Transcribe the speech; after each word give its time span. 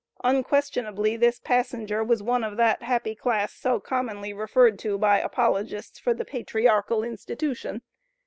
Unquestionably 0.23 1.15
this 1.15 1.37
passenger 1.39 2.03
was 2.03 2.23
one 2.23 2.43
of 2.43 2.57
that 2.57 2.81
happy 2.81 3.13
class 3.13 3.53
so 3.53 3.79
commonly 3.79 4.33
referred 4.33 4.79
to 4.79 4.97
by 4.97 5.19
apologists 5.19 5.99
for 5.99 6.11
the 6.15 6.25
"Patriarchal 6.25 7.03
Institution." 7.03 7.83